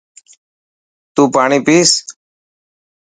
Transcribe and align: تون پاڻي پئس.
تون 1.13 1.27
پاڻي 1.33 1.59
پئس. 1.67 1.91